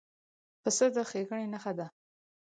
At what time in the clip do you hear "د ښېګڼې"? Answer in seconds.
0.95-1.45